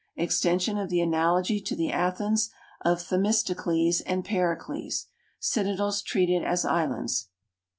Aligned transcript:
Extension 0.15 0.79
of 0.79 0.89
the 0.89 0.99
analogy 0.99 1.61
to 1.61 1.75
the 1.75 1.91
Athens 1.91 2.49
of 2.83 2.99
Themistocles 3.03 4.01
and 4.07 4.25
Pericles. 4.25 5.05
Citadels 5.39 6.01
treated 6.01 6.43
as 6.43 6.65
islands. 6.65 7.27